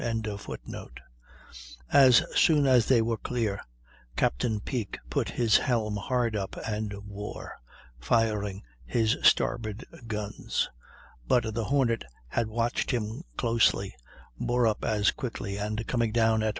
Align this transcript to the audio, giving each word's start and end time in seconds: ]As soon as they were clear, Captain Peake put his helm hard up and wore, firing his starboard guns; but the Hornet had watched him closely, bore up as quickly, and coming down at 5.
]As 1.91 2.23
soon 2.35 2.65
as 2.65 2.87
they 2.87 3.03
were 3.03 3.17
clear, 3.17 3.61
Captain 4.15 4.59
Peake 4.59 4.97
put 5.11 5.29
his 5.29 5.57
helm 5.57 5.95
hard 5.97 6.35
up 6.35 6.57
and 6.67 6.91
wore, 7.05 7.53
firing 7.99 8.63
his 8.83 9.15
starboard 9.21 9.85
guns; 10.07 10.67
but 11.27 11.53
the 11.53 11.65
Hornet 11.65 12.03
had 12.29 12.47
watched 12.47 12.89
him 12.89 13.21
closely, 13.37 13.93
bore 14.39 14.65
up 14.65 14.83
as 14.83 15.11
quickly, 15.11 15.57
and 15.57 15.85
coming 15.85 16.11
down 16.11 16.41
at 16.41 16.47
5. 16.47 16.49